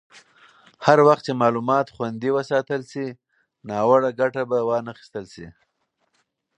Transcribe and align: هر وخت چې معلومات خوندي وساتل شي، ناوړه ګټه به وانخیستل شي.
هر 0.85 0.97
وخت 1.07 1.23
چې 1.27 1.39
معلومات 1.43 1.87
خوندي 1.95 2.29
وساتل 2.33 2.81
شي، 2.91 3.07
ناوړه 3.69 4.09
ګټه 4.19 4.41
به 4.49 4.57
وانخیستل 4.69 5.25
شي. 5.33 5.47